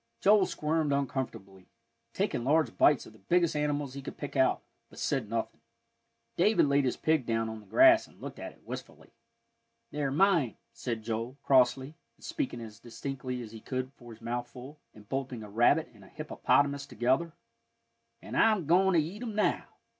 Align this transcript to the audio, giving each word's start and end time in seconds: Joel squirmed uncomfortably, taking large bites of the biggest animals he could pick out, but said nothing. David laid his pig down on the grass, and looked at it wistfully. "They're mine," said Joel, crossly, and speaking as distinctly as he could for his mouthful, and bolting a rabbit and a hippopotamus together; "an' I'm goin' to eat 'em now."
Joel 0.19 0.47
squirmed 0.47 0.91
uncomfortably, 0.91 1.67
taking 2.11 2.43
large 2.43 2.75
bites 2.75 3.05
of 3.05 3.13
the 3.13 3.19
biggest 3.19 3.55
animals 3.55 3.93
he 3.93 4.01
could 4.01 4.17
pick 4.17 4.35
out, 4.35 4.63
but 4.89 4.97
said 4.97 5.29
nothing. 5.29 5.61
David 6.37 6.65
laid 6.65 6.85
his 6.85 6.97
pig 6.97 7.23
down 7.23 7.47
on 7.47 7.59
the 7.59 7.67
grass, 7.67 8.07
and 8.07 8.19
looked 8.19 8.39
at 8.39 8.51
it 8.51 8.65
wistfully. 8.65 9.11
"They're 9.91 10.09
mine," 10.09 10.57
said 10.73 11.03
Joel, 11.03 11.37
crossly, 11.43 11.93
and 12.17 12.25
speaking 12.25 12.61
as 12.61 12.79
distinctly 12.79 13.43
as 13.43 13.51
he 13.51 13.59
could 13.59 13.93
for 13.93 14.11
his 14.11 14.23
mouthful, 14.23 14.79
and 14.95 15.07
bolting 15.07 15.43
a 15.43 15.49
rabbit 15.51 15.89
and 15.93 16.03
a 16.03 16.07
hippopotamus 16.09 16.87
together; 16.87 17.33
"an' 18.23 18.33
I'm 18.33 18.65
goin' 18.65 18.93
to 18.95 18.99
eat 18.99 19.21
'em 19.21 19.35
now." 19.35 19.67